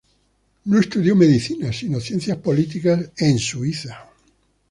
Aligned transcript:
No 0.63 0.79
estudió 0.79 1.15
medicina, 1.15 1.71
sino 1.71 1.99
ciencias 1.99 2.39
políticas 2.39 3.11
en 3.17 3.37
Suiza. 3.37 4.09